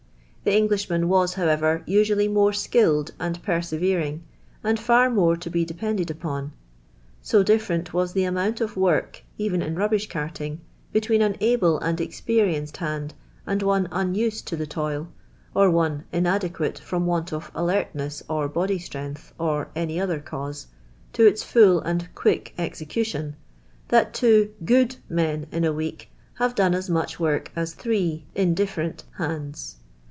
The 0.43 0.57
Englishmaji 0.59 1.05
was, 1.05 1.35
how 1.35 1.45
ever, 1.47 1.83
uiually 1.87 2.27
more 2.27 2.51
skilled 2.51 3.11
and 3.19 3.39
persevprin,', 3.43 4.21
and 4.63 4.79
far 4.79 5.07
mure 5.07 5.35
ti 5.35 5.51
be 5.51 5.63
depended 5.65 6.09
upon. 6.09 6.51
So 7.21 7.43
different 7.43 7.93
was 7.93 8.13
the 8.13 8.23
amount 8.23 8.59
of 8.59 8.75
work, 8.75 9.21
even 9.37 9.61
in 9.61 9.75
rubbish 9.75 10.09
carting, 10.09 10.61
between 10.91 11.21
an 11.21 11.35
able 11.41 11.77
and 11.77 11.99
cx}K>rienced 11.99 12.77
hand 12.77 13.13
and 13.45 13.61
one 13.61 13.87
unused 13.91 14.47
to 14.47 14.55
the 14.57 14.65
toil, 14.65 15.09
or 15.53 15.69
one 15.69 16.05
inadequate 16.11 16.79
from 16.79 17.05
want 17.05 17.29
nf 17.29 17.51
alertness 17.53 18.23
or 18.27 18.47
bodily 18.49 18.79
strength, 18.79 19.33
or 19.37 19.67
any 19.75 19.99
,other 20.01 20.19
cans.*, 20.19 20.65
to 21.13 21.27
its 21.27 21.43
fall 21.43 21.81
find 21.83 22.09
quick 22.15 22.55
execution, 22.57 23.35
that 23.89 24.15
two 24.15 24.49
"good" 24.65 24.95
men 25.07 25.45
in 25.51 25.63
a 25.63 25.71
week 25.71 26.09
have 26.39 26.55
done 26.55 26.73
as 26.73 26.89
much 26.89 27.19
work 27.19 27.51
as 27.55 27.75
throe 27.75 28.21
inliir 28.35 28.75
rent 28.75 29.03
hand*. 29.19 29.61